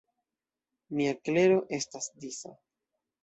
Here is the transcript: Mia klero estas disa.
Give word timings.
Mia 0.99 1.11
klero 1.27 1.59
estas 1.79 2.09
disa. 2.25 2.55